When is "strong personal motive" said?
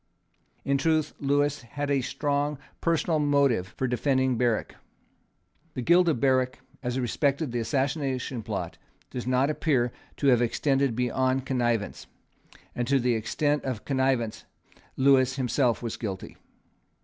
2.01-3.67